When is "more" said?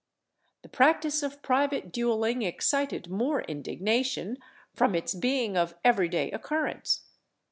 3.11-3.43